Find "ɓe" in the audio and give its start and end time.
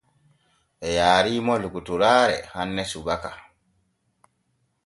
0.79-0.87